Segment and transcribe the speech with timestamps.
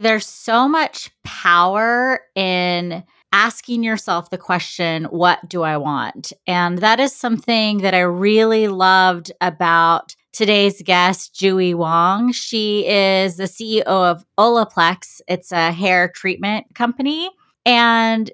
[0.00, 3.02] There's so much power in
[3.32, 6.32] asking yourself the question, What do I want?
[6.46, 12.32] And that is something that I really loved about today's guest, Julie Wong.
[12.32, 17.30] She is the CEO of Olaplex, it's a hair treatment company.
[17.66, 18.30] And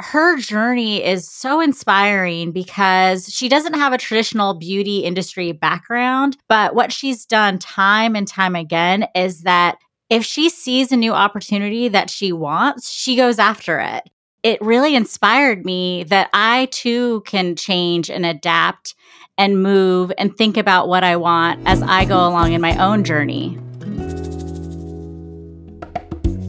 [0.00, 6.36] her journey is so inspiring because she doesn't have a traditional beauty industry background.
[6.48, 9.78] But what she's done time and time again is that
[10.10, 14.08] if she sees a new opportunity that she wants, she goes after it.
[14.42, 18.94] It really inspired me that I too can change and adapt
[19.36, 23.04] and move and think about what I want as I go along in my own
[23.04, 23.58] journey.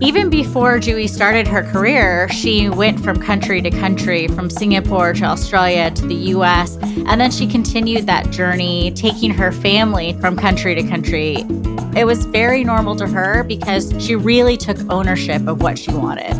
[0.01, 5.25] Even before Julie started her career, she went from country to country, from Singapore to
[5.25, 10.73] Australia to the US, and then she continued that journey, taking her family from country
[10.73, 11.45] to country.
[11.97, 16.33] It was very normal to her because she really took ownership of what she wanted.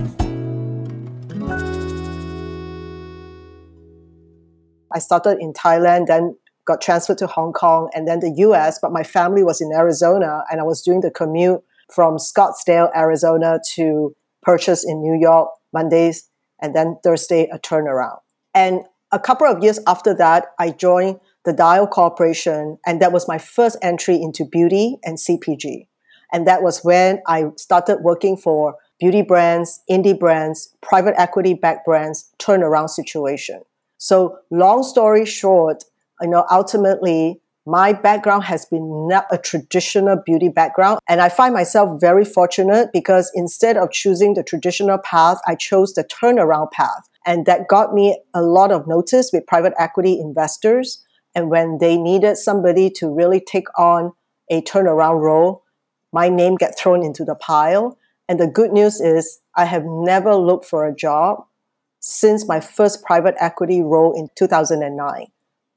[4.94, 8.94] I started in Thailand, then got transferred to Hong Kong and then the US, but
[8.94, 11.62] my family was in Arizona and I was doing the commute
[11.94, 16.30] from Scottsdale, Arizona to purchase in New York Mondays
[16.62, 18.20] and then Thursday a turnaround.
[18.54, 23.28] And a couple of years after that, I joined the Dial Corporation, and that was
[23.28, 25.88] my first entry into beauty and CPG.
[26.32, 31.86] And that was when I started working for beauty brands, indie brands, private equity backed
[31.86, 33.62] brands, turnaround situation.
[33.98, 35.84] So, long story short,
[36.22, 41.00] you know, ultimately, my background has been not a traditional beauty background.
[41.08, 45.94] And I find myself very fortunate because instead of choosing the traditional path, I chose
[45.94, 47.10] the turnaround path.
[47.26, 51.04] And that got me a lot of notice with private equity investors.
[51.36, 54.14] And when they needed somebody to really take on
[54.50, 55.64] a turnaround role,
[56.12, 57.98] my name get thrown into the pile.
[58.28, 61.46] And the good news is I have never looked for a job
[62.00, 65.28] since my first private equity role in 2009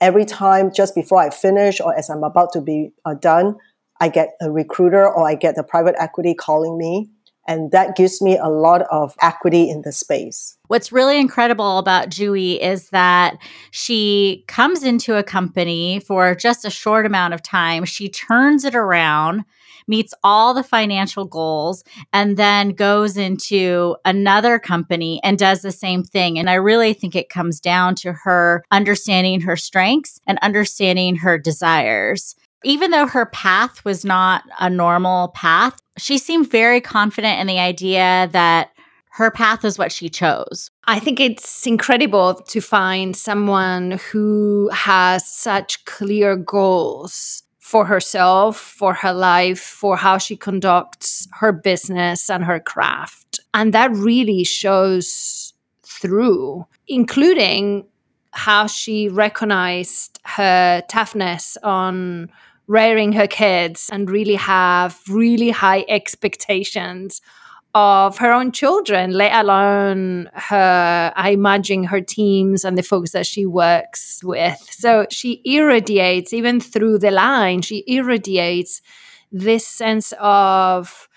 [0.02, 3.56] every time just before I finish or as I'm about to be uh, done,
[4.00, 7.08] I get a recruiter or I get the private equity calling me.
[7.48, 10.56] And that gives me a lot of equity in the space.
[10.68, 13.36] What's really incredible about Julie is that
[13.72, 17.84] she comes into a company for just a short amount of time.
[17.84, 19.44] She turns it around
[19.86, 26.02] meets all the financial goals, and then goes into another company and does the same
[26.02, 26.38] thing.
[26.38, 31.38] And I really think it comes down to her understanding her strengths and understanding her
[31.38, 32.34] desires.
[32.64, 37.58] Even though her path was not a normal path, she seemed very confident in the
[37.58, 38.70] idea that
[39.14, 40.70] her path is what she chose.
[40.86, 48.92] I think it's incredible to find someone who has such clear goals for herself, for
[48.92, 53.40] her life, for how she conducts her business and her craft.
[53.54, 57.86] And that really shows through, including
[58.32, 62.30] how she recognized her toughness on
[62.66, 67.22] rearing her kids and really have really high expectations
[67.74, 73.26] of her own children, let alone her, I imagine her teams and the folks that
[73.26, 74.58] she works with.
[74.70, 78.82] So she irradiates, even through the line, she irradiates
[79.30, 81.08] this sense of,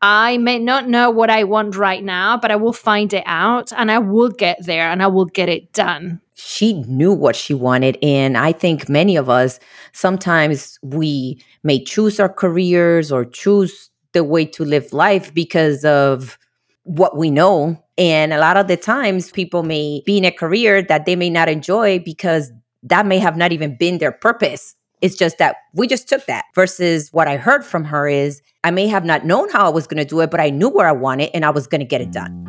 [0.00, 3.72] I may not know what I want right now, but I will find it out
[3.72, 6.20] and I will get there and I will get it done.
[6.34, 7.98] She knew what she wanted.
[8.02, 9.60] And I think many of us
[9.92, 16.38] sometimes we may choose our careers or choose the way to live life because of
[16.84, 17.82] what we know.
[17.98, 21.30] And a lot of the times, people may be in a career that they may
[21.30, 22.52] not enjoy because
[22.82, 24.74] that may have not even been their purpose.
[25.00, 28.70] It's just that we just took that versus what I heard from her is I
[28.70, 30.88] may have not known how I was going to do it, but I knew where
[30.88, 32.44] I wanted and I was going to get it done.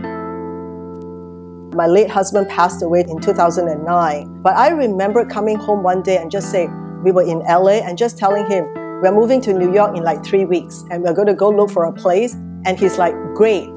[1.75, 6.29] My late husband passed away in 2009, but I remember coming home one day and
[6.29, 6.68] just say
[7.03, 8.66] we were in LA and just telling him,
[9.03, 11.69] we're moving to New York in like three weeks and we're going to go look
[11.69, 12.34] for a place.
[12.66, 13.68] And he's like, Great,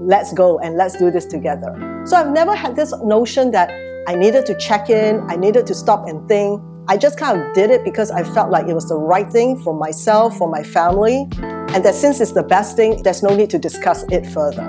[0.00, 2.02] let's go and let's do this together.
[2.04, 3.70] So I've never had this notion that
[4.08, 6.60] I needed to check in, I needed to stop and think.
[6.88, 9.56] I just kind of did it because I felt like it was the right thing
[9.62, 13.50] for myself, for my family, and that since it's the best thing, there's no need
[13.50, 14.68] to discuss it further.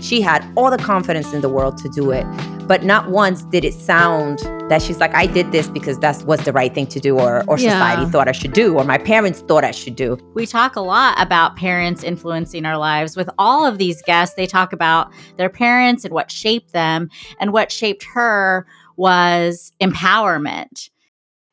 [0.00, 2.24] She had all the confidence in the world to do it,
[2.66, 4.38] but not once did it sound
[4.72, 7.44] that she's like, I did this because that's was the right thing to do, or,
[7.46, 7.72] or yeah.
[7.72, 10.16] society thought I should do, or my parents thought I should do.
[10.34, 13.14] We talk a lot about parents influencing our lives.
[13.14, 17.52] With all of these guests, they talk about their parents and what shaped them, and
[17.52, 18.66] what shaped her
[18.96, 20.88] was empowerment.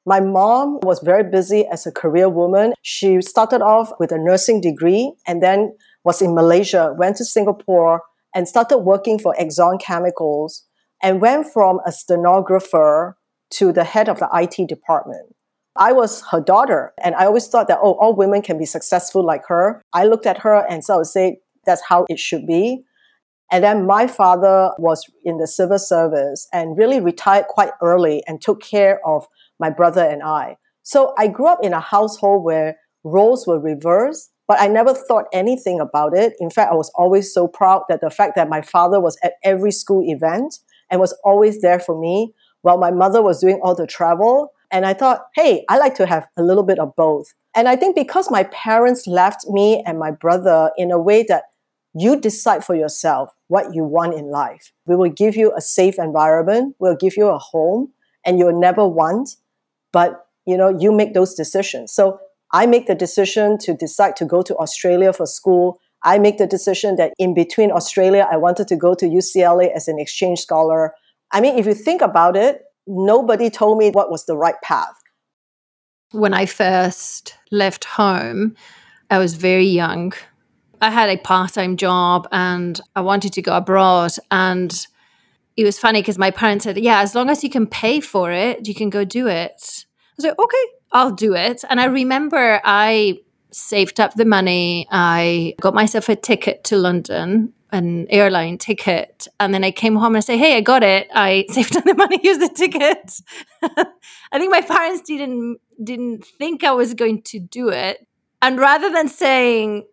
[0.06, 2.74] My mom was very busy as a career woman.
[2.84, 5.76] She started off with a nursing degree and then
[6.06, 8.02] was in Malaysia, went to Singapore
[8.34, 10.64] and started working for Exxon Chemicals
[11.02, 13.18] and went from a stenographer
[13.52, 15.36] to the head of the IT department.
[15.76, 19.26] I was her daughter, and I always thought that, oh, all women can be successful
[19.26, 19.82] like her.
[19.94, 22.84] I looked at her and so I would say, that's how it should be.
[23.52, 28.42] And then my father was in the civil service and really retired quite early and
[28.42, 29.26] took care of
[29.60, 30.58] my brother and I.
[30.84, 35.26] So I grew up in a household where roles were reversed, but I never thought
[35.34, 36.34] anything about it.
[36.40, 39.34] In fact, I was always so proud that the fact that my father was at
[39.44, 40.60] every school event
[40.90, 44.52] and was always there for me while my mother was doing all the travel.
[44.72, 47.34] And I thought, hey, I like to have a little bit of both.
[47.56, 51.44] And I think because my parents left me and my brother in a way that
[51.94, 54.72] you decide for yourself what you want in life.
[54.86, 57.92] We will give you a safe environment, we'll give you a home,
[58.26, 59.36] and you'll never want,
[59.92, 61.92] but you know, you make those decisions.
[61.92, 62.20] So
[62.52, 65.80] I make the decision to decide to go to Australia for school.
[66.04, 69.88] I make the decision that in between Australia, I wanted to go to UCLA as
[69.88, 70.94] an exchange scholar.
[71.32, 74.96] I mean, if you think about it, nobody told me what was the right path.
[76.12, 78.56] When I first left home,
[79.10, 80.14] I was very young.
[80.82, 84.14] I had a part time job and I wanted to go abroad.
[84.32, 84.74] And
[85.58, 88.32] it was funny because my parents said, Yeah, as long as you can pay for
[88.32, 89.86] it, you can go do it.
[89.86, 91.64] I was like, Okay, I'll do it.
[91.70, 93.20] And I remember I
[93.52, 94.88] saved up the money.
[94.92, 99.28] I got myself a ticket to London, an airline ticket.
[99.40, 101.08] And then I came home and I say, Hey, I got it.
[101.14, 103.20] I saved up the money, use the ticket.
[104.32, 108.06] I think my parents didn't didn't think I was going to do it.
[108.42, 109.86] And rather than saying,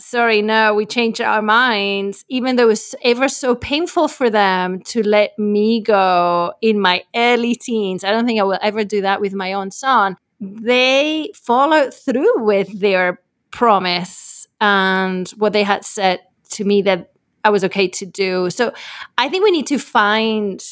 [0.00, 4.80] sorry, no, we changed our minds, even though it was ever so painful for them
[4.82, 8.02] to let me go in my early teens.
[8.02, 10.16] I don't think I will ever do that with my own son.
[10.40, 13.20] They followed through with their
[13.50, 16.20] promise and what they had said
[16.50, 17.12] to me that
[17.44, 18.50] I was okay to do.
[18.50, 18.72] So
[19.18, 20.62] I think we need to find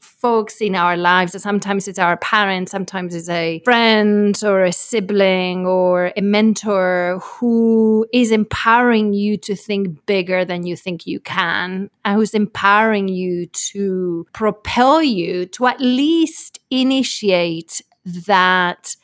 [0.00, 1.40] folks in our lives.
[1.40, 8.06] Sometimes it's our parents, sometimes it's a friend or a sibling or a mentor who
[8.12, 13.46] is empowering you to think bigger than you think you can, and who's empowering you
[13.46, 18.96] to propel you to at least initiate that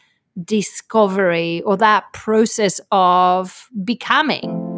[0.44, 4.68] discovery or that process of becoming.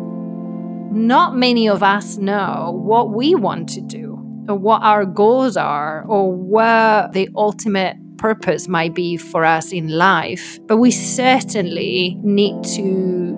[0.92, 4.12] Not many of us know what we want to do
[4.48, 9.88] or what our goals are or what the ultimate purpose might be for us in
[9.88, 10.58] life.
[10.66, 13.36] But we certainly need to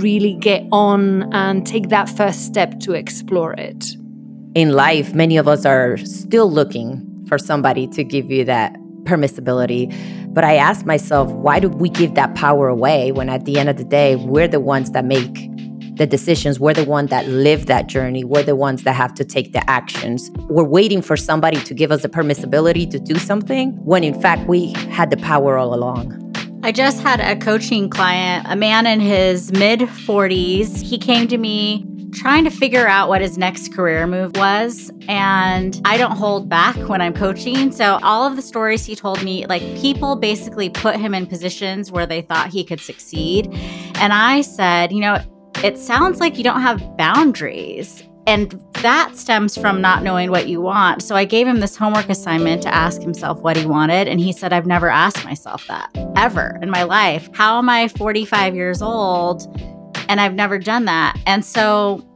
[0.00, 3.96] really get on and take that first step to explore it.
[4.54, 8.76] In life, many of us are still looking for somebody to give you that
[9.08, 9.94] permissibility.
[10.32, 13.68] But I ask myself, why do we give that power away when at the end
[13.68, 15.48] of the day, we're the ones that make
[15.98, 16.60] the decisions.
[16.60, 18.22] We're the ones that live that journey.
[18.24, 20.30] We're the ones that have to take the actions.
[20.48, 24.48] We're waiting for somebody to give us the permissibility to do something when in fact
[24.48, 26.24] we had the power all along.
[26.62, 30.80] I just had a coaching client, a man in his mid 40s.
[30.82, 34.90] He came to me trying to figure out what his next career move was.
[35.08, 37.72] And I don't hold back when I'm coaching.
[37.72, 41.90] So, all of the stories he told me, like people basically put him in positions
[41.90, 43.48] where they thought he could succeed.
[43.96, 45.18] And I said, you know,
[45.62, 48.04] it sounds like you don't have boundaries.
[48.28, 51.02] And that stems from not knowing what you want.
[51.02, 54.06] So I gave him this homework assignment to ask himself what he wanted.
[54.06, 57.30] And he said, I've never asked myself that ever in my life.
[57.32, 59.46] How am I 45 years old
[60.10, 61.18] and I've never done that?
[61.26, 62.07] And so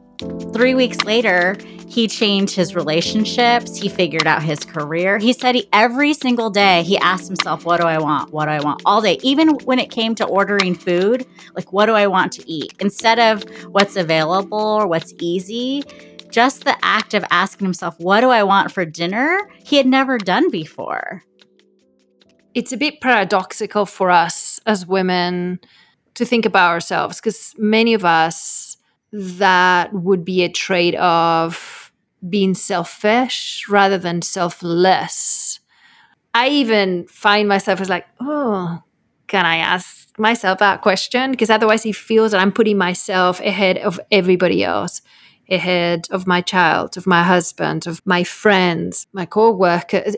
[0.53, 3.75] three weeks later, he changed his relationships.
[3.75, 5.19] He figured out his career.
[5.19, 8.31] He said he, every single day he asked himself, What do I want?
[8.31, 8.81] What do I want?
[8.85, 9.19] All day.
[9.21, 12.73] Even when it came to ordering food, like, What do I want to eat?
[12.79, 15.83] Instead of what's available or what's easy,
[16.29, 19.39] just the act of asking himself, What do I want for dinner?
[19.65, 21.23] he had never done before.
[22.53, 25.59] It's a bit paradoxical for us as women
[26.15, 28.62] to think about ourselves because many of us
[29.13, 31.91] that would be a trait of
[32.27, 35.59] being selfish rather than selfless.
[36.33, 38.81] I even find myself as like, oh,
[39.27, 41.29] can I ask myself that question?
[41.29, 45.01] Because otherwise, it feels that I'm putting myself ahead of everybody else,
[45.47, 50.15] ahead of my child, of my husband, of my friends, my co-workers.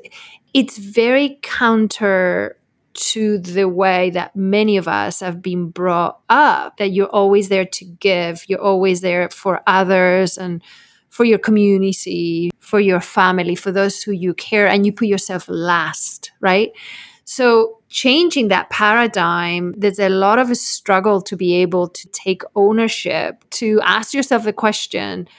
[0.54, 2.58] It's very counter
[2.96, 7.66] to the way that many of us have been brought up that you're always there
[7.66, 10.62] to give you're always there for others and
[11.16, 15.48] for your community, for your family, for those who you care, and you put yourself
[15.48, 16.74] last, right?
[17.24, 22.42] So, changing that paradigm, there's a lot of a struggle to be able to take
[22.54, 25.30] ownership, to ask yourself the question,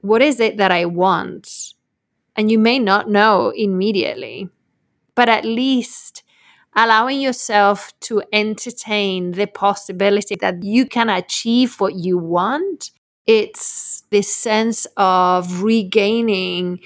[0.00, 1.74] what is it that I want?
[2.34, 4.48] And you may not know immediately,
[5.14, 6.24] but at least
[6.76, 12.90] allowing yourself to entertain the possibility that you can achieve what you want.
[13.26, 16.80] It's this sense of regaining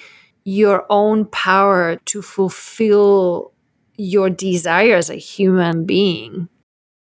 [0.44, 3.52] your own power to fulfill
[3.96, 6.48] your desire as a human being.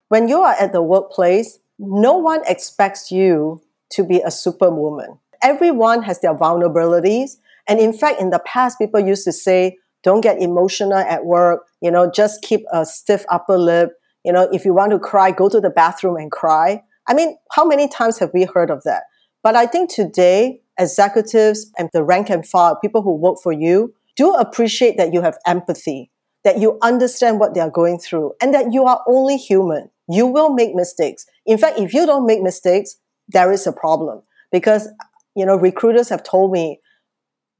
[0.08, 5.18] When you are at the workplace, no one expects you to be a superwoman.
[5.42, 7.36] Everyone has their vulnerabilities.
[7.66, 11.66] And in fact, in the past, people used to say, don't get emotional at work,
[11.80, 13.90] you know, just keep a stiff upper lip.
[14.24, 16.82] You know, if you want to cry, go to the bathroom and cry.
[17.08, 19.04] I mean, how many times have we heard of that?
[19.42, 23.94] But I think today, executives and the rank and file, people who work for you,
[24.16, 26.10] do appreciate that you have empathy
[26.44, 29.90] that you understand what they are going through and that you are only human.
[30.08, 31.26] You will make mistakes.
[31.46, 32.96] In fact, if you don't make mistakes,
[33.28, 34.88] there is a problem because,
[35.36, 36.80] you know, recruiters have told me,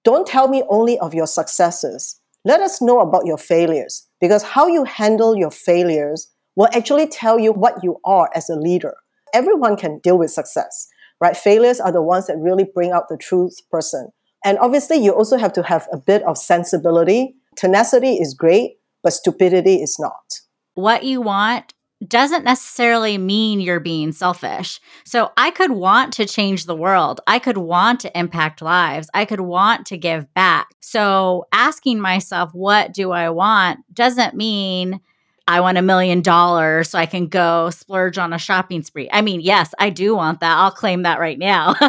[0.03, 2.20] don't tell me only of your successes.
[2.45, 7.39] Let us know about your failures because how you handle your failures will actually tell
[7.39, 8.95] you what you are as a leader.
[9.35, 10.89] Everyone can deal with success,
[11.21, 11.37] right?
[11.37, 14.09] Failures are the ones that really bring out the truth person.
[14.45, 19.13] And obviously, you also have to have a bit of sensibility tenacity is great, but
[19.13, 20.41] stupidity is not.
[20.75, 21.75] What you want
[22.07, 24.81] doesn't necessarily mean you're being selfish.
[25.05, 27.21] So I could want to change the world.
[27.27, 29.11] I could want to impact lives.
[29.13, 30.69] I could want to give back.
[30.81, 35.01] So asking myself, what do I want doesn't mean
[35.47, 39.09] I want a million dollars so I can go splurge on a shopping spree.
[39.13, 40.57] I mean, yes, I do want that.
[40.57, 41.75] I'll claim that right now.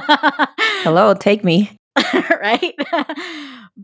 [0.83, 1.77] Hello, take me.
[2.41, 2.73] right?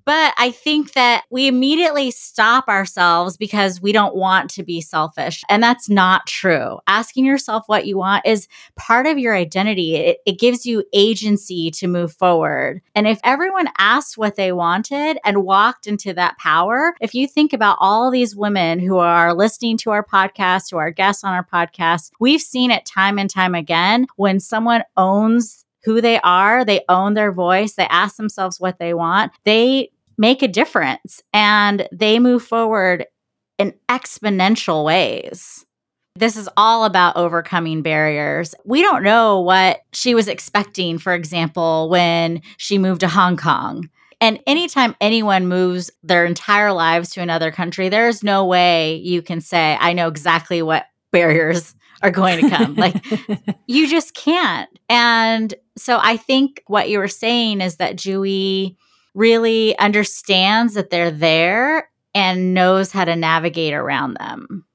[0.06, 5.44] but I think that we immediately stop ourselves because we don't want to be selfish.
[5.50, 6.80] And that's not true.
[6.88, 8.48] Asking yourself what you want is
[8.78, 12.82] part of your identity, it, it gives you agency to move forward.
[12.96, 17.52] And if everyone asked what they wanted and walked into that power, if you think
[17.52, 21.46] about all these women who are listening to our podcast, who are guests on our
[21.46, 26.84] podcast, we've seen it time and time again when someone owns who they are, they
[26.89, 32.20] own their voice, they ask themselves what they want, they make a difference and they
[32.20, 33.06] move forward
[33.58, 35.65] in exponential ways.
[36.17, 38.53] This is all about overcoming barriers.
[38.65, 43.89] We don't know what she was expecting, for example, when she moved to Hong Kong.
[44.20, 49.39] And anytime anyone moves their entire lives to another country, there's no way you can
[49.39, 52.75] say, I know exactly what barriers are going to come.
[52.75, 52.96] like,
[53.67, 54.70] you just can't.
[54.89, 58.75] And so I think what you were saying is that JuE
[59.13, 64.65] really understands that they're there and knows how to navigate around them.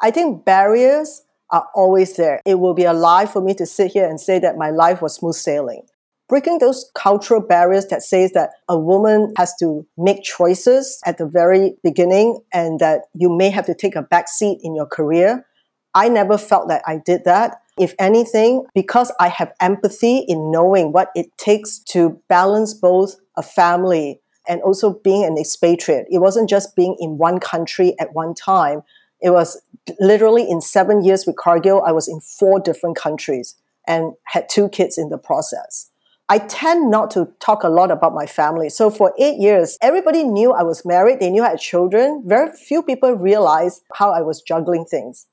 [0.00, 2.40] I think barriers are always there.
[2.44, 5.02] It will be a lie for me to sit here and say that my life
[5.02, 5.82] was smooth sailing.
[6.28, 11.26] Breaking those cultural barriers that says that a woman has to make choices at the
[11.26, 15.46] very beginning and that you may have to take a back seat in your career.
[15.94, 17.62] I never felt that I did that.
[17.80, 23.42] If anything, because I have empathy in knowing what it takes to balance both a
[23.42, 26.06] family and also being an expatriate.
[26.10, 28.82] It wasn't just being in one country at one time.
[29.20, 29.60] It was
[30.00, 33.56] literally in seven years with Cargill, I was in four different countries
[33.86, 35.90] and had two kids in the process.
[36.30, 38.68] I tend not to talk a lot about my family.
[38.68, 41.20] So for eight years, everybody knew I was married.
[41.20, 42.22] They knew I had children.
[42.26, 45.26] Very few people realized how I was juggling things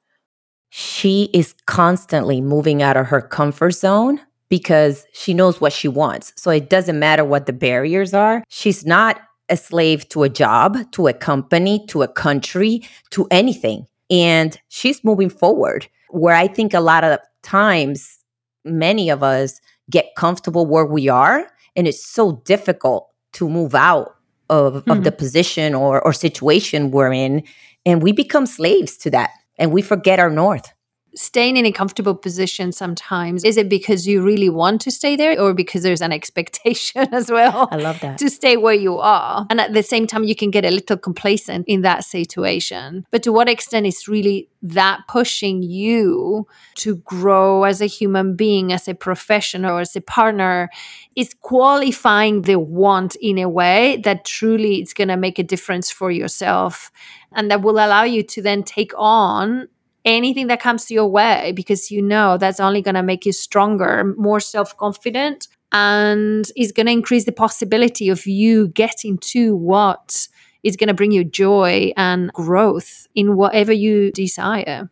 [0.69, 4.19] she is constantly moving out of her comfort zone
[4.49, 6.33] because she knows what she wants.
[6.35, 8.43] So it doesn't matter what the barriers are.
[8.49, 13.87] She's not a slave to a job, to a company, to a country, to anything.
[14.09, 15.87] And she's moving forward.
[16.09, 18.19] Where I think a lot of times,
[18.63, 24.15] many of us get comfortable where we are, and it's so difficult to move out
[24.49, 24.91] of, mm-hmm.
[24.91, 25.17] of the mm-hmm.
[25.17, 27.43] position or, or situation we're in.
[27.85, 30.71] And we become slaves to that and we forget our north
[31.15, 35.39] staying in a comfortable position sometimes is it because you really want to stay there
[35.39, 38.17] or because there's an expectation as well i love that.
[38.17, 39.45] to stay where you are?
[39.49, 43.05] And at the same time you can get a little complacent in that situation.
[43.11, 48.73] But to what extent is really that pushing you to grow as a human being
[48.73, 50.69] as a professional or as a partner
[51.15, 55.91] is qualifying the want in a way that truly it's going to make a difference
[55.91, 56.91] for yourself
[57.31, 59.67] and that will allow you to then take on
[60.05, 64.13] anything that comes your way because you know that's only going to make you stronger,
[64.17, 70.27] more self confident, and is going to increase the possibility of you getting to what
[70.63, 74.89] is going to bring you joy and growth in whatever you desire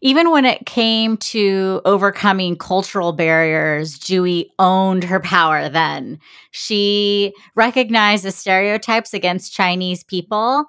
[0.00, 6.20] even when it came to overcoming cultural barriers, JuE owned her power then.
[6.50, 10.66] She recognized the stereotypes against Chinese people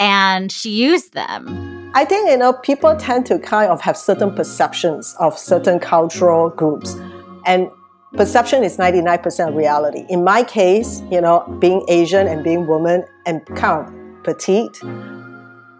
[0.00, 1.71] and she used them.
[1.94, 6.48] I think, you know, people tend to kind of have certain perceptions of certain cultural
[6.48, 6.96] groups.
[7.44, 7.68] And
[8.14, 10.06] perception is 99% reality.
[10.08, 14.80] In my case, you know, being Asian and being woman and kind of petite,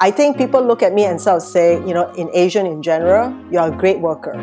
[0.01, 2.83] I think people look at me and sort of say, you know, in Asian in
[2.83, 4.35] general, you're a great worker.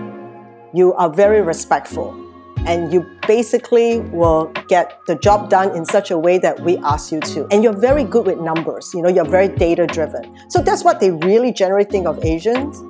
[0.74, 2.29] You are very respectful.
[2.66, 7.12] And you basically will get the job done in such a way that we ask
[7.12, 7.48] you to.
[7.52, 8.94] And you're very good with numbers.
[8.94, 10.36] You know, you're very data driven.
[10.50, 12.84] So that's what they really generally think of Asians.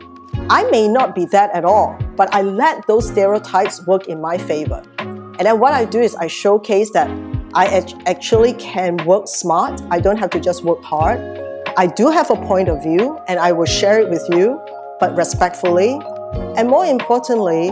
[0.49, 4.38] I may not be that at all, but I let those stereotypes work in my
[4.38, 4.83] favor.
[4.97, 7.09] And then what I do is I showcase that
[7.53, 7.67] I
[8.05, 9.81] actually can work smart.
[9.89, 11.19] I don't have to just work hard.
[11.77, 14.59] I do have a point of view and I will share it with you,
[14.99, 15.99] but respectfully.
[16.57, 17.69] And more importantly,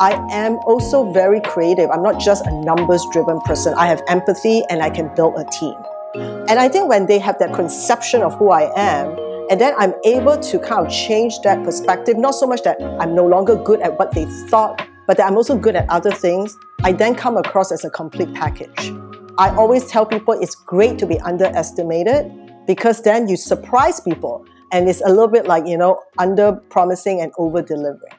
[0.00, 1.90] I am also very creative.
[1.90, 3.74] I'm not just a numbers driven person.
[3.76, 5.74] I have empathy and I can build a team.
[6.14, 9.18] And I think when they have that conception of who I am,
[9.50, 13.14] and then I'm able to kind of change that perspective, not so much that I'm
[13.14, 16.56] no longer good at what they thought, but that I'm also good at other things,
[16.84, 18.92] I then come across as a complete package.
[19.36, 22.30] I always tell people it's great to be underestimated
[22.68, 27.20] because then you surprise people and it's a little bit like, you know, under promising
[27.20, 28.17] and over delivering.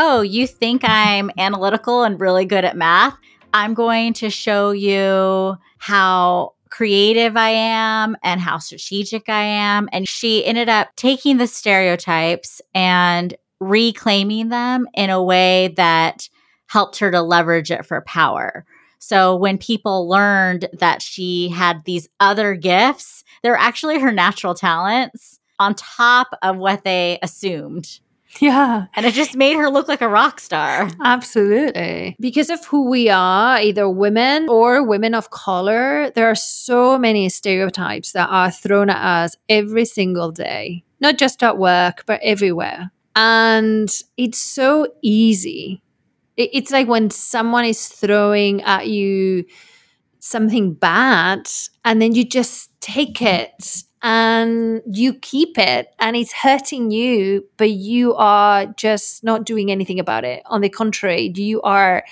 [0.00, 3.16] Oh, you think I'm analytical and really good at math?
[3.52, 9.88] I'm going to show you how creative I am and how strategic I am.
[9.90, 16.28] And she ended up taking the stereotypes and reclaiming them in a way that
[16.68, 18.64] helped her to leverage it for power.
[19.00, 25.40] So when people learned that she had these other gifts, they're actually her natural talents
[25.58, 27.98] on top of what they assumed.
[28.40, 28.86] Yeah.
[28.94, 30.88] And it just made her look like a rock star.
[31.02, 32.14] Absolutely.
[32.20, 37.28] Because of who we are, either women or women of color, there are so many
[37.30, 42.92] stereotypes that are thrown at us every single day, not just at work, but everywhere.
[43.16, 45.82] And it's so easy
[46.38, 49.44] it's like when someone is throwing at you
[50.20, 51.48] something bad
[51.84, 57.70] and then you just take it and you keep it and it's hurting you but
[57.70, 60.42] you are just not doing anything about it.
[60.46, 62.04] On the contrary you are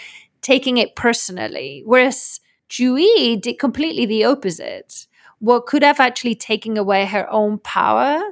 [0.42, 1.82] taking it personally.
[1.84, 5.06] Whereas JuE did completely the opposite.
[5.38, 8.22] What could have actually taken away her own power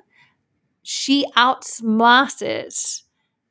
[0.84, 2.72] she outsmarted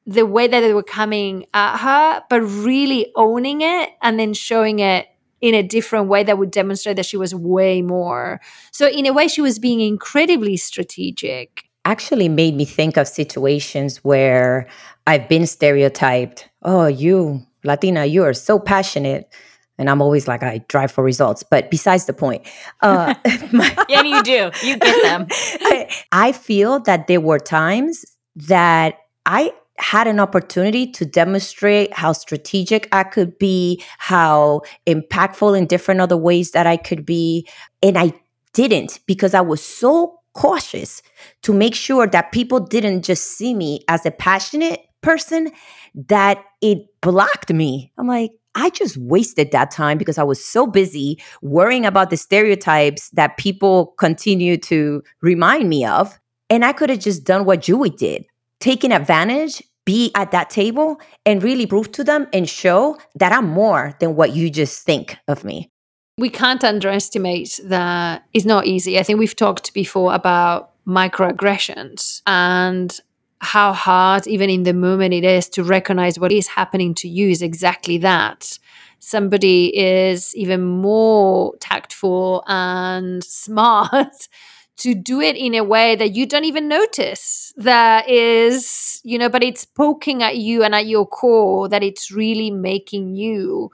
[0.05, 4.79] the way that they were coming at her, but really owning it and then showing
[4.79, 5.07] it
[5.43, 8.39] in a different way that would demonstrate that she was way more.
[8.71, 11.65] So, in a way, she was being incredibly strategic.
[11.83, 14.69] Actually, made me think of situations where
[15.05, 16.47] I've been stereotyped.
[16.61, 19.29] Oh, you, Latina, you are so passionate.
[19.77, 21.43] And I'm always like, I drive for results.
[21.43, 22.47] But besides the point,
[22.79, 23.13] uh,
[23.51, 25.27] my, and you do, you get them.
[25.29, 29.51] I, I feel that there were times that I
[29.83, 36.15] had an opportunity to demonstrate how strategic I could be, how impactful in different other
[36.15, 37.45] ways that I could be.
[37.81, 38.13] And I
[38.53, 41.01] didn't because I was so cautious
[41.41, 45.51] to make sure that people didn't just see me as a passionate person,
[45.93, 47.91] that it blocked me.
[47.97, 52.17] I'm like, I just wasted that time because I was so busy worrying about the
[52.17, 56.17] stereotypes that people continue to remind me of.
[56.49, 58.25] And I could have just done what JuE did
[58.63, 63.47] taking advantage, be at that table and really prove to them and show that I'm
[63.47, 65.69] more than what you just think of me.
[66.17, 68.99] We can't underestimate that it's not easy.
[68.99, 72.99] I think we've talked before about microaggressions and
[73.39, 77.29] how hard, even in the moment, it is to recognize what is happening to you
[77.29, 78.57] is exactly that.
[78.99, 84.29] Somebody is even more tactful and smart
[84.77, 89.29] to do it in a way that you don't even notice that is you know
[89.29, 93.71] but it's poking at you and at your core that it's really making you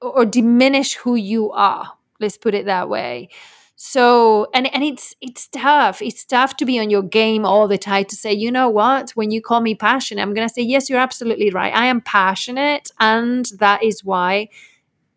[0.00, 3.28] or diminish who you are let's put it that way.
[3.76, 6.02] So and and it's it's tough.
[6.02, 9.10] It's tough to be on your game all the time to say you know what?
[9.10, 11.74] When you call me passionate i'm going to say yes you're absolutely right.
[11.74, 14.48] I am passionate and that is why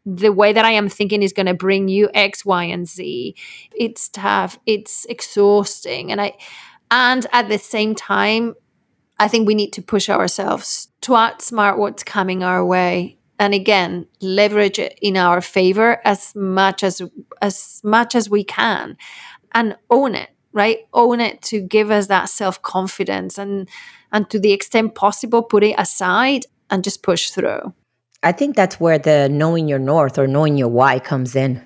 [0.06, 3.36] the way that I am thinking is going to bring you X, Y, and Z.
[3.76, 4.58] It's tough.
[4.66, 6.12] It's exhausting.
[6.12, 6.38] And I,
[6.90, 8.56] and at the same time,
[9.20, 13.20] I think we need to push ourselves to outsmart what's coming our way.
[13.38, 17.02] And again, leverage it in our favor as much as
[17.42, 18.98] as much as we can.
[19.54, 20.80] and own it, right?
[20.94, 23.70] Own it to give us that self-confidence and
[24.12, 27.74] and to the extent possible put it aside and just push through.
[28.24, 31.66] I think that's where the knowing your north or knowing your why comes in.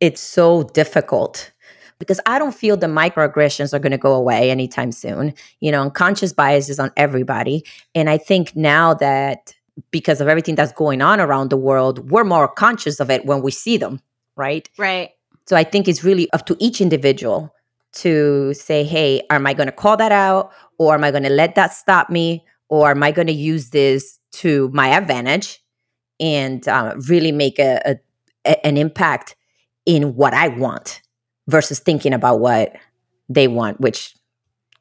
[0.00, 1.50] It's so difficult
[1.98, 5.32] because I don't feel the microaggressions are going to go away anytime soon.
[5.60, 7.64] You know, unconscious bias is on everybody.
[7.94, 9.54] And I think now that
[9.90, 13.40] because of everything that's going on around the world, we're more conscious of it when
[13.40, 14.00] we see them,
[14.36, 14.68] right?
[14.76, 15.10] Right.
[15.46, 17.54] So I think it's really up to each individual
[17.94, 21.30] to say, hey, am I going to call that out or am I going to
[21.30, 25.60] let that stop me or am I going to use this to my advantage
[26.20, 27.98] and uh, really make a,
[28.44, 29.36] a, an impact
[29.84, 31.00] in what I want
[31.48, 32.76] versus thinking about what
[33.28, 34.14] they want, which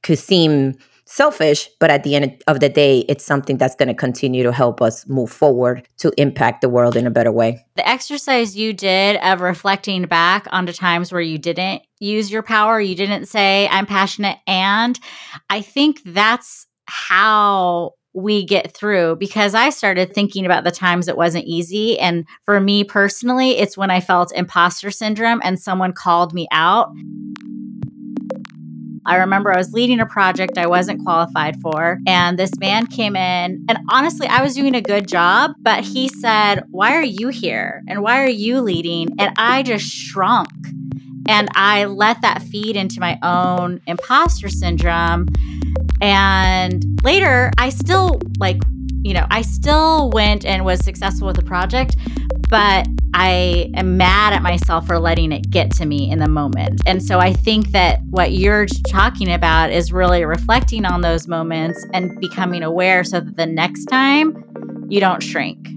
[0.01, 3.93] could seem selfish, but at the end of the day, it's something that's going to
[3.93, 7.63] continue to help us move forward to impact the world in a better way.
[7.75, 12.81] The exercise you did of reflecting back onto times where you didn't use your power,
[12.81, 14.99] you didn't say, I'm passionate, and
[15.49, 21.17] I think that's how we get through because I started thinking about the times it
[21.17, 21.99] wasn't easy.
[21.99, 26.91] And for me personally, it's when I felt imposter syndrome and someone called me out.
[29.05, 33.15] I remember I was leading a project I wasn't qualified for, and this man came
[33.15, 33.63] in.
[33.69, 37.83] And honestly, I was doing a good job, but he said, Why are you here?
[37.87, 39.09] And why are you leading?
[39.19, 40.49] And I just shrunk.
[41.27, 45.27] And I let that feed into my own imposter syndrome.
[46.01, 48.61] And later, I still like,
[49.03, 51.95] you know, I still went and was successful with the project,
[52.49, 56.81] but I am mad at myself for letting it get to me in the moment.
[56.85, 61.85] And so I think that what you're talking about is really reflecting on those moments
[61.93, 64.43] and becoming aware so that the next time
[64.89, 65.67] you don't shrink.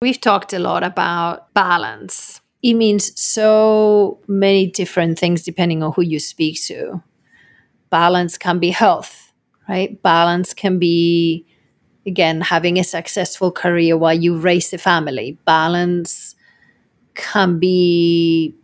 [0.00, 2.40] We've talked a lot about balance.
[2.62, 7.02] It means so many different things depending on who you speak to
[7.90, 9.32] balance can be health,
[9.68, 10.00] right?
[10.02, 11.44] Balance can be,
[12.06, 15.38] again, having a successful career while you raise a family.
[15.44, 16.34] Balance
[17.14, 18.54] can be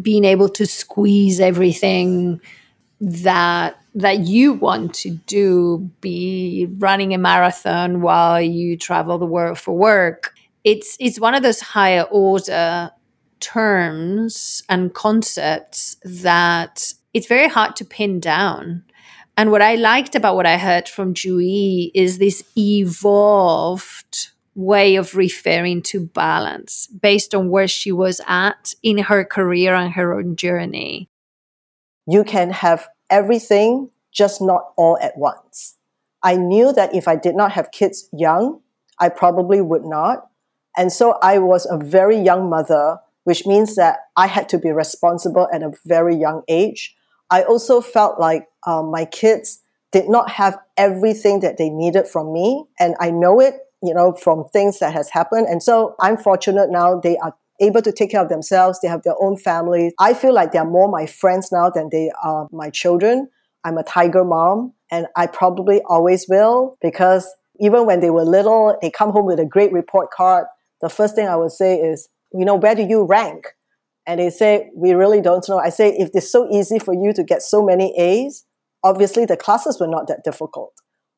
[0.00, 2.40] being able to squeeze everything
[3.00, 9.58] that that you want to do be running a marathon while you travel the world
[9.58, 12.90] for work it's it's one of those higher order
[13.40, 18.84] terms and concepts that it's very hard to pin down.
[19.38, 25.14] And what I liked about what I heard from JuE is this evolved way of
[25.14, 30.36] referring to balance based on where she was at in her career and her own
[30.36, 31.08] journey.
[32.06, 35.78] You can have everything, just not all at once.
[36.22, 38.60] I knew that if I did not have kids young,
[38.98, 40.28] I probably would not.
[40.76, 44.70] And so I was a very young mother, which means that I had to be
[44.70, 46.94] responsible at a very young age.
[47.30, 49.60] I also felt like um, my kids
[49.92, 52.64] did not have everything that they needed from me.
[52.78, 55.46] And I know it, you know, from things that has happened.
[55.48, 58.80] And so I'm fortunate now they are able to take care of themselves.
[58.80, 59.92] They have their own families.
[59.98, 63.28] I feel like they're more my friends now than they are my children.
[63.64, 67.26] I'm a tiger mom and I probably always will because
[67.58, 70.46] even when they were little, they come home with a great report card.
[70.82, 73.46] The first thing I would say is, you know, where do you rank?
[74.06, 75.58] And they say, we really don't know.
[75.58, 78.44] I say, if it's so easy for you to get so many A's,
[78.84, 80.72] obviously the classes were not that difficult.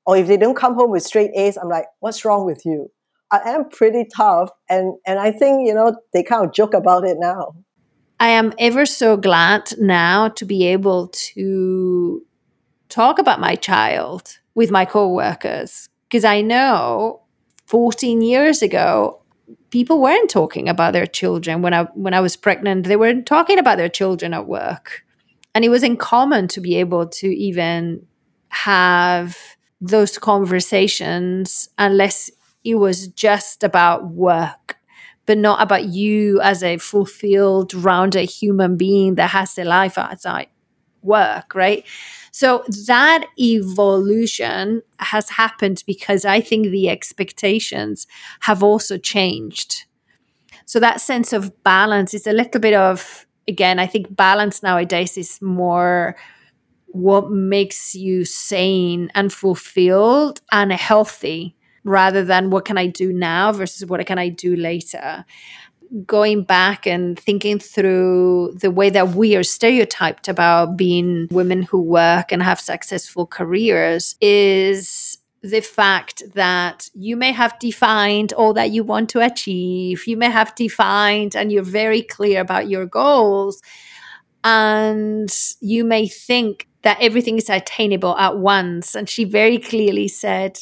[0.06, 2.90] Or if they don't come home with straight A's, I'm like, what's wrong with you?
[3.30, 4.50] I am pretty tough.
[4.70, 7.54] And, and I think, you know, they kind of joke about it now.
[8.18, 12.24] I am ever so glad now to be able to
[12.88, 17.20] talk about my child with my coworkers because I know
[17.66, 19.20] 14 years ago
[19.70, 22.86] people weren't talking about their children when I when I was pregnant.
[22.86, 25.04] They weren't talking about their children at work.
[25.54, 28.06] And it was uncommon to be able to even
[28.50, 29.36] have
[29.80, 32.30] those conversations unless
[32.64, 34.76] it was just about work,
[35.26, 40.48] but not about you as a fulfilled, rounded human being that has a life outside
[41.02, 41.84] work, right?
[42.38, 48.06] So that evolution has happened because I think the expectations
[48.42, 49.86] have also changed.
[50.64, 55.18] So that sense of balance is a little bit of, again, I think balance nowadays
[55.18, 56.14] is more
[56.86, 63.50] what makes you sane and fulfilled and healthy rather than what can I do now
[63.50, 65.24] versus what can I do later
[66.06, 71.80] going back and thinking through the way that we are stereotyped about being women who
[71.80, 78.70] work and have successful careers is the fact that you may have defined all that
[78.70, 80.06] you want to achieve.
[80.06, 83.62] You may have defined and you're very clear about your goals.
[84.44, 88.94] And you may think that everything is attainable at once.
[88.94, 90.58] And she very clearly said,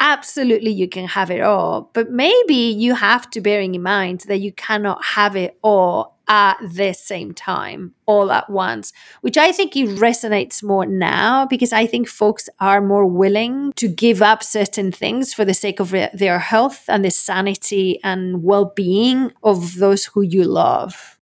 [0.00, 4.38] absolutely you can have it all but maybe you have to bearing in mind that
[4.38, 9.76] you cannot have it all at the same time all at once which i think
[9.76, 14.90] it resonates more now because i think folks are more willing to give up certain
[14.90, 20.22] things for the sake of their health and the sanity and well-being of those who
[20.22, 21.18] you love.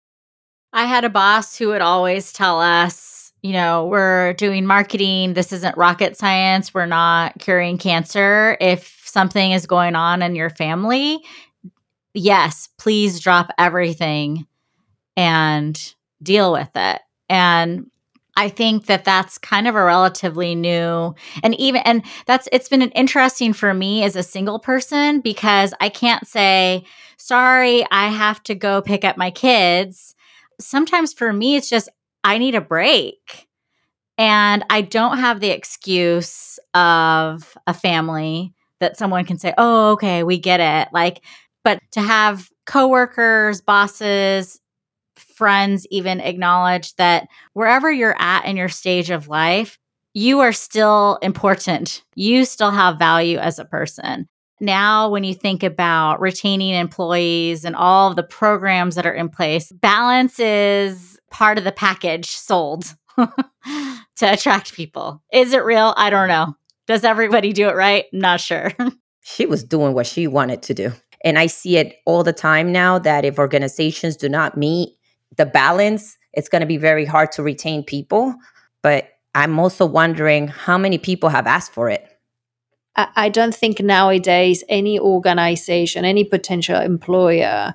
[0.72, 3.13] I had a boss who would always tell us
[3.44, 5.34] you know, we're doing marketing.
[5.34, 6.72] This isn't rocket science.
[6.72, 8.56] We're not curing cancer.
[8.58, 11.22] If something is going on in your family,
[12.14, 14.46] yes, please drop everything
[15.14, 15.78] and
[16.22, 17.02] deal with it.
[17.28, 17.90] And
[18.34, 22.80] I think that that's kind of a relatively new and even and that's it's been
[22.82, 26.84] interesting for me as a single person because I can't say
[27.18, 30.16] sorry I have to go pick up my kids.
[30.58, 31.90] Sometimes for me it's just
[32.24, 33.46] I need a break.
[34.16, 40.22] And I don't have the excuse of a family that someone can say, oh, okay,
[40.22, 40.92] we get it.
[40.92, 41.22] Like,
[41.62, 44.60] but to have coworkers, bosses,
[45.16, 49.78] friends even acknowledge that wherever you're at in your stage of life,
[50.12, 52.04] you are still important.
[52.14, 54.28] You still have value as a person.
[54.60, 59.28] Now, when you think about retaining employees and all of the programs that are in
[59.28, 65.20] place, balance is part of the package sold to attract people.
[65.32, 65.92] Is it real?
[65.96, 66.44] I don't know.
[66.44, 66.52] Mm-hmm.
[66.86, 68.04] Does everybody do it right?
[68.12, 68.72] Not sure.
[69.22, 70.92] she was doing what she wanted to do.
[71.24, 74.90] And I see it all the time now that if organizations do not meet
[75.36, 78.34] the balance, it's going to be very hard to retain people.
[78.82, 82.06] But I'm also wondering how many people have asked for it.
[82.94, 87.74] I don't think nowadays any organization, any potential employer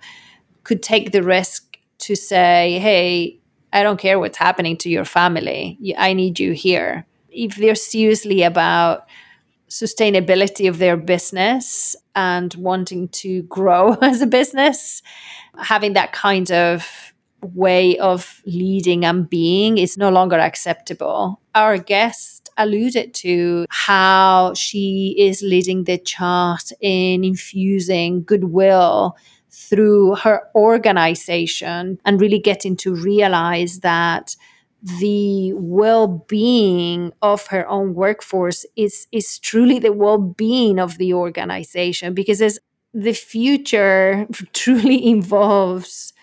[0.63, 3.38] could take the risk to say, hey,
[3.71, 5.77] I don't care what's happening to your family.
[5.97, 7.05] I need you here.
[7.29, 9.07] If they're seriously about
[9.69, 15.01] sustainability of their business and wanting to grow as a business,
[15.57, 21.39] having that kind of way of leading and being is no longer acceptable.
[21.55, 29.15] Our guest alluded to how she is leading the chart in infusing goodwill
[29.59, 34.35] through her organization and really getting to realize that
[34.99, 42.41] the well-being of her own workforce is is truly the well-being of the organization because
[42.41, 42.57] as
[42.93, 46.13] the future truly involves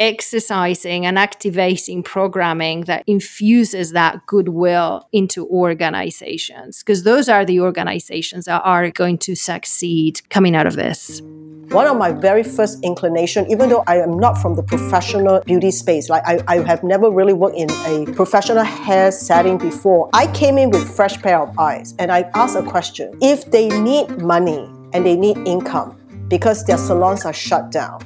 [0.00, 8.46] exercising and activating programming that infuses that goodwill into organizations because those are the organizations
[8.46, 11.20] that are going to succeed coming out of this.
[11.68, 15.70] One of my very first inclination even though i am not from the professional beauty
[15.70, 20.26] space like i, I have never really worked in a professional hair setting before i
[20.32, 23.16] came in with fresh pair of eyes and i asked a question.
[23.20, 28.00] If they need money and they need income because their salons are shut down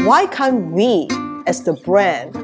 [0.00, 1.08] why can't we
[1.48, 2.36] as the brand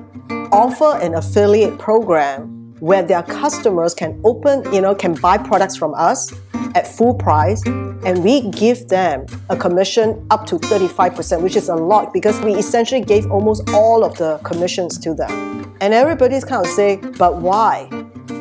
[0.51, 5.93] offer an affiliate program where their customers can open, you know, can buy products from
[5.95, 6.33] us
[6.75, 11.75] at full price and we give them a commission up to 35%, which is a
[11.75, 15.77] lot because we essentially gave almost all of the commissions to them.
[15.83, 17.89] And everybody's kind of saying, but why?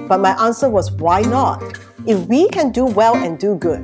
[0.07, 1.61] But my answer was, why not?
[2.07, 3.81] If we can do well and do good,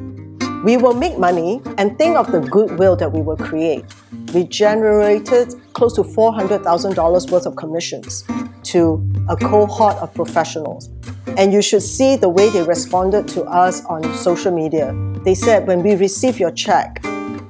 [0.63, 3.86] we will make money and think of the goodwill that we will create.
[4.34, 8.24] We generated close to $400,000 worth of commissions
[8.63, 10.89] to a cohort of professionals.
[11.38, 14.94] And you should see the way they responded to us on social media.
[15.26, 17.02] They said, when we received your check,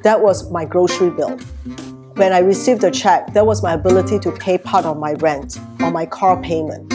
[0.04, 1.38] that was my grocery bill.
[2.16, 5.60] When I received the check, that was my ability to pay part of my rent
[5.82, 6.94] or my car payment.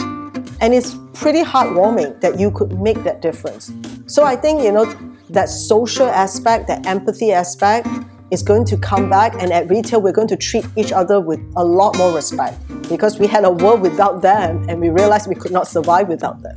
[0.61, 3.71] And it's pretty heartwarming that you could make that difference.
[4.07, 4.85] So I think, you know,
[5.29, 7.87] that social aspect, that empathy aspect
[8.31, 9.33] is going to come back.
[9.41, 12.59] And at retail, we're going to treat each other with a lot more respect
[12.89, 16.41] because we had a world without them and we realized we could not survive without
[16.41, 16.55] them.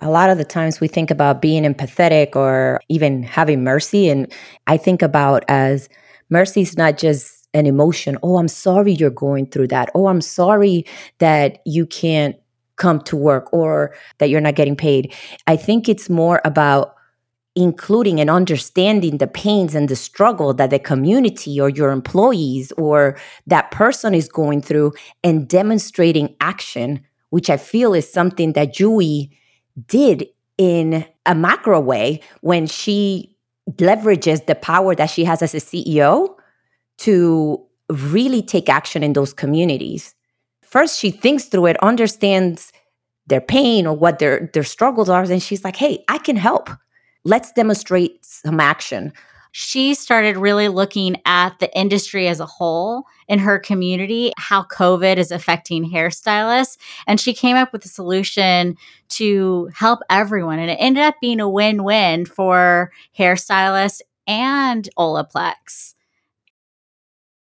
[0.00, 4.08] A lot of the times we think about being empathetic or even having mercy.
[4.08, 4.32] And
[4.66, 5.88] I think about as
[6.30, 8.16] mercy is not just an emotion.
[8.22, 9.90] Oh, I'm sorry you're going through that.
[9.94, 10.84] Oh, I'm sorry
[11.18, 12.36] that you can't
[12.76, 15.12] come to work or that you're not getting paid.
[15.46, 16.94] I think it's more about
[17.58, 23.18] including and understanding the pains and the struggle that the community or your employees or
[23.48, 24.92] that person is going through
[25.24, 29.28] and demonstrating action, which I feel is something that JuE
[29.88, 33.36] did in a macro way when she
[33.72, 36.36] leverages the power that she has as a CEO
[36.98, 40.14] to really take action in those communities.
[40.62, 42.72] first she thinks through it, understands
[43.26, 46.68] their pain or what their their struggles are, and she's like, "Hey, I can help.
[47.28, 49.12] Let's demonstrate some action."
[49.52, 55.16] She started really looking at the industry as a whole in her community, how COVID
[55.16, 56.76] is affecting hairstylists.
[57.06, 58.76] And she came up with a solution
[59.10, 60.58] to help everyone.
[60.58, 65.94] And it ended up being a win win for hairstylists and Olaplex.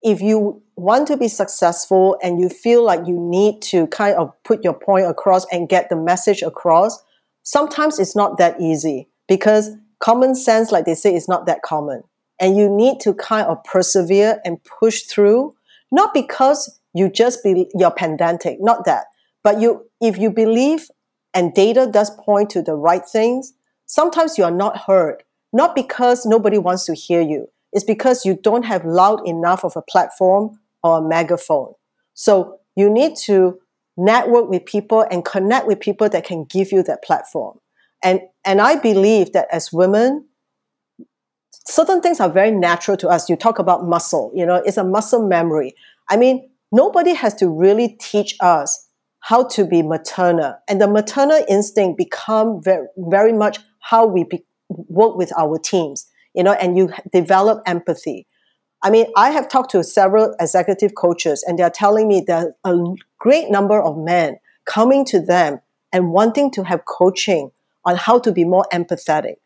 [0.02, 4.32] If you want to be successful and you feel like you need to kind of
[4.44, 7.02] put your point across and get the message across,
[7.42, 12.02] sometimes it's not that easy because common sense, like they say, is not that common.
[12.40, 15.54] And you need to kind of persevere and push through,
[15.90, 19.06] not because you just be you're pedantic, not that.
[19.42, 20.88] But you if you believe
[21.34, 23.52] and data does point to the right things,
[23.86, 25.22] sometimes you are not heard.
[25.52, 27.46] Not because nobody wants to hear you.
[27.72, 31.74] It's because you don't have loud enough of a platform or a megaphone.
[32.14, 33.58] So you need to
[33.96, 37.58] network with people and connect with people that can give you that platform.
[38.02, 40.26] And and I believe that as women,
[41.66, 43.28] certain things are very natural to us.
[43.28, 45.74] You talk about muscle, you know, it's a muscle memory.
[46.08, 48.88] I mean, nobody has to really teach us
[49.20, 50.54] how to be maternal.
[50.68, 56.06] And the maternal instinct become very, very much how we be, work with our teams,
[56.34, 58.26] you know, and you develop empathy.
[58.82, 62.76] I mean, I have talked to several executive coaches, and they're telling me that a
[63.18, 65.58] great number of men coming to them
[65.92, 67.50] and wanting to have coaching
[67.86, 69.36] on how to be more empathetic.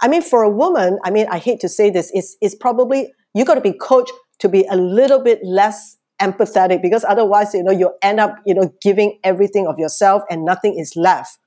[0.00, 3.12] I mean, for a woman, I mean, I hate to say this, it's, it's probably,
[3.34, 7.62] you got to be coached to be a little bit less empathetic because otherwise, you
[7.62, 11.38] know, you end up, you know, giving everything of yourself and nothing is left.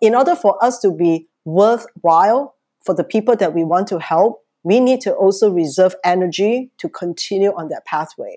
[0.00, 4.42] In order for us to be worthwhile for the people that we want to help,
[4.62, 8.36] we need to also reserve energy to continue on that pathway.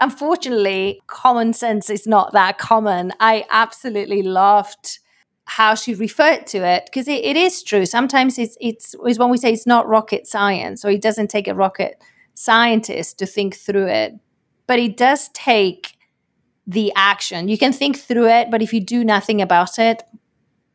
[0.00, 3.12] Unfortunately, common sense is not that common.
[3.20, 4.98] I absolutely loved
[5.44, 7.86] how she referred to it because it, it is true.
[7.86, 11.48] Sometimes it's it's is when we say it's not rocket science, or it doesn't take
[11.48, 12.02] a rocket
[12.34, 14.14] scientist to think through it,
[14.66, 15.96] but it does take
[16.66, 17.48] the action.
[17.48, 20.02] You can think through it, but if you do nothing about it,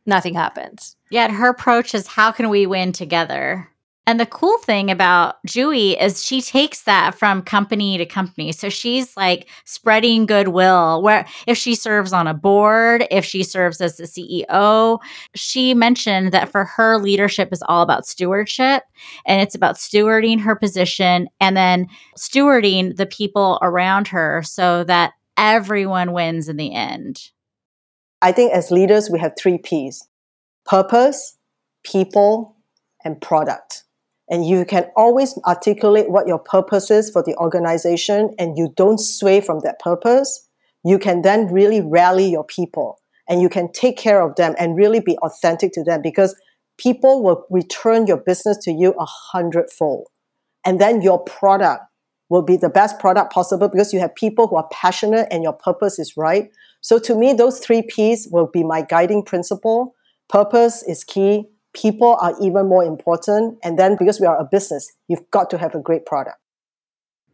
[0.06, 0.96] nothing happens.
[1.10, 3.70] Yet her approach is how can we win together?
[4.08, 8.52] And the cool thing about JuE is she takes that from company to company.
[8.52, 13.82] So she's like spreading goodwill where if she serves on a board, if she serves
[13.82, 14.98] as the CEO,
[15.34, 18.84] she mentioned that for her leadership is all about stewardship
[19.26, 25.12] and it's about stewarding her position and then stewarding the people around her so that
[25.36, 27.28] everyone wins in the end.
[28.22, 30.08] I think as leaders, we have three P's
[30.64, 31.36] purpose,
[31.84, 32.56] people,
[33.04, 33.84] and product
[34.30, 38.98] and you can always articulate what your purpose is for the organization and you don't
[38.98, 40.48] sway from that purpose,
[40.84, 44.76] you can then really rally your people and you can take care of them and
[44.76, 46.34] really be authentic to them because
[46.78, 50.06] people will return your business to you a hundredfold.
[50.64, 51.84] And then your product
[52.28, 55.54] will be the best product possible because you have people who are passionate and your
[55.54, 56.50] purpose is right.
[56.80, 59.94] So to me, those three P's will be my guiding principle.
[60.28, 61.46] Purpose is key
[61.80, 63.58] people are even more important.
[63.62, 66.38] And then because we are a business, you've got to have a great product.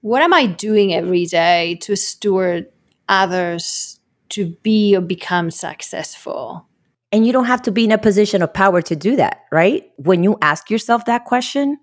[0.00, 2.66] What am I doing every day to steward
[3.08, 3.98] others
[4.30, 6.66] to be or become successful?
[7.10, 9.90] And you don't have to be in a position of power to do that, right?
[9.96, 11.78] When you ask yourself that question,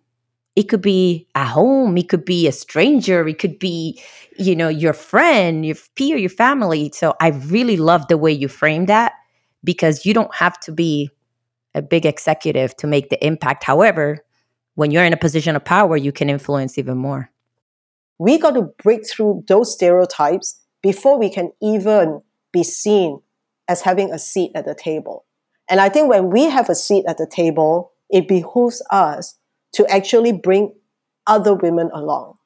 [0.56, 4.00] it could be at home, it could be a stranger, it could be,
[4.38, 6.92] you know, your friend, your peer, your family.
[6.94, 9.14] So I really love the way you frame that
[9.64, 11.10] because you don't have to be
[11.74, 13.64] a big executive to make the impact.
[13.64, 14.24] However,
[14.76, 17.32] when you're in a position of power, you can influence even more.
[18.18, 23.22] We got to break through those stereotypes before we can even be seen
[23.68, 25.26] as having a seat at the table.
[25.70, 29.38] And I think when we have a seat at the table, it behooves us
[29.74, 30.74] to actually bring
[31.28, 32.38] other women along.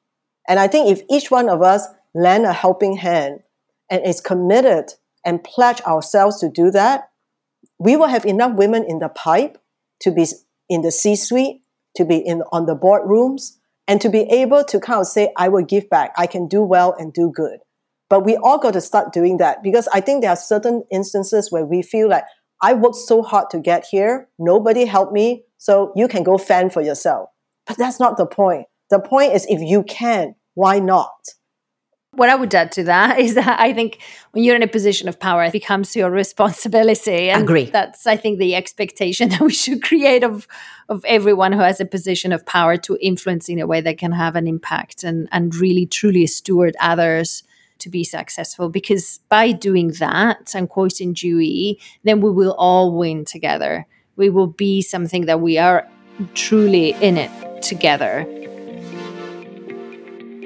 [0.48, 3.40] And I think if each one of us lend a helping hand
[3.90, 7.10] and is committed and pledge ourselves to do that,
[7.78, 9.58] we will have enough women in the pipe
[10.00, 10.26] to be
[10.68, 11.60] in the C-suite,
[11.96, 13.52] to be in on the boardrooms,
[13.88, 16.12] and to be able to kind of say, I will give back.
[16.16, 17.60] I can do well and do good.
[18.08, 21.50] But we all got to start doing that because I think there are certain instances
[21.50, 22.24] where we feel like
[22.62, 26.72] I worked so hard to get here, nobody helped me, so you can go fend
[26.72, 27.28] for yourself.
[27.66, 28.66] But that's not the point.
[28.90, 31.10] The point is if you can, why not?
[32.16, 33.98] What I would add to that is that I think
[34.32, 37.30] when you're in a position of power, it becomes your responsibility.
[37.30, 37.66] And Agree.
[37.66, 40.48] That's I think the expectation that we should create of
[40.88, 44.12] of everyone who has a position of power to influence in a way that can
[44.12, 47.42] have an impact and and really truly steward others
[47.78, 53.24] to be successful because by doing that and quoting JuE, then we will all win
[53.24, 53.86] together.
[54.16, 55.86] We will be something that we are
[56.34, 57.30] truly in it
[57.62, 58.24] together.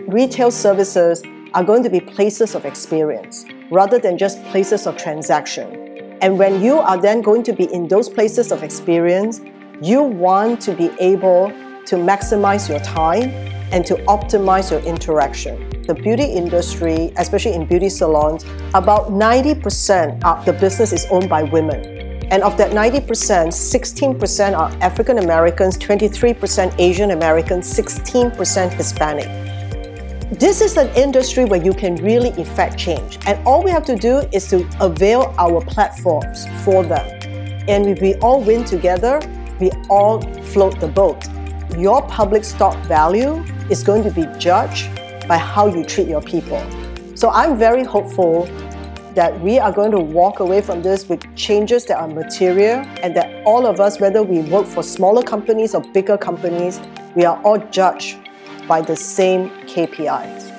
[0.08, 1.22] Retail services
[1.54, 6.18] are going to be places of experience rather than just places of transaction.
[6.22, 9.40] And when you are then going to be in those places of experience,
[9.80, 11.48] you want to be able
[11.86, 13.30] to maximize your time
[13.72, 15.68] and to optimize your interaction.
[15.82, 18.44] The beauty industry, especially in beauty salons,
[18.74, 21.98] about 90% of the business is owned by women.
[22.30, 29.49] And of that 90%, 16% are African Americans, 23% Asian Americans, 16% Hispanic
[30.30, 33.18] this is an industry where you can really effect change.
[33.26, 37.04] And all we have to do is to avail our platforms for them.
[37.68, 39.20] And if we all win together,
[39.58, 41.26] we all float the boat.
[41.76, 44.88] Your public stock value is going to be judged
[45.26, 46.64] by how you treat your people.
[47.16, 48.44] So I'm very hopeful
[49.16, 53.16] that we are going to walk away from this with changes that are material and
[53.16, 56.80] that all of us, whether we work for smaller companies or bigger companies,
[57.16, 58.16] we are all judged
[58.68, 60.56] by the same KPIs.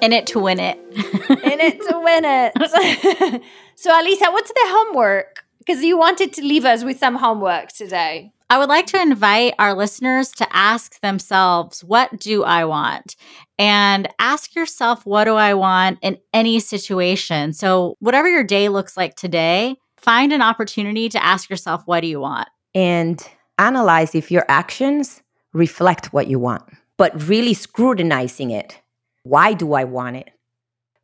[0.00, 0.78] In it to win it.
[0.96, 2.52] In it to win it.
[3.76, 5.44] so, Alisa, what's the homework?
[5.58, 8.32] Because you wanted to leave us with some homework today.
[8.50, 13.16] I would like to invite our listeners to ask themselves, what do I want?
[13.58, 17.52] And ask yourself, what do I want in any situation?
[17.52, 22.08] So, whatever your day looks like today, find an opportunity to ask yourself, what do
[22.08, 22.48] you want?
[22.74, 23.26] And
[23.58, 25.22] analyze if your actions
[25.52, 26.64] reflect what you want,
[26.98, 28.80] but really scrutinizing it.
[29.24, 30.30] Why do I want it?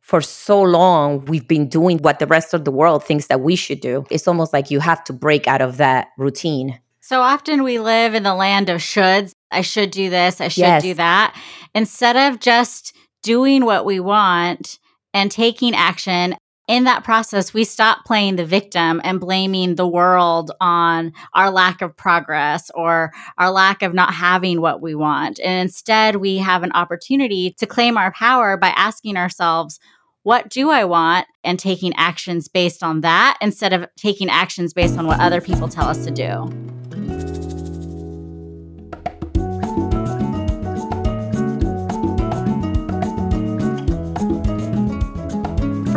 [0.01, 3.55] For so long, we've been doing what the rest of the world thinks that we
[3.55, 4.05] should do.
[4.09, 6.79] It's almost like you have to break out of that routine.
[7.01, 9.33] So often we live in the land of shoulds.
[9.51, 10.83] I should do this, I should Yes.
[10.83, 11.35] do that.
[11.75, 14.79] Instead of just doing what we want
[15.13, 16.35] and taking action,
[16.69, 21.81] in that process, we stop playing the victim and blaming the world on our lack
[21.81, 25.39] of progress or our lack of not having what we want.
[25.39, 29.79] And instead, we have an opportunity to claim our power by asking ourselves,
[30.21, 31.25] what do I want?
[31.43, 35.69] And taking actions based on that instead of taking actions based on what other people
[35.69, 36.78] tell us to do.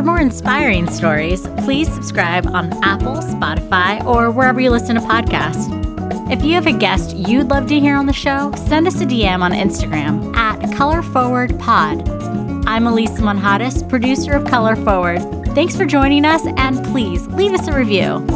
[0.02, 5.68] For more inspiring stories, please subscribe on Apple, Spotify, or wherever you listen to podcasts.
[6.28, 9.06] If you have a guest you'd love to hear on the show, send us a
[9.06, 12.64] DM on Instagram at ColorForwardPod.
[12.66, 15.20] I'm Elisa Monjadas, producer of Color Forward.
[15.54, 18.26] Thanks for joining us, and please leave us a review.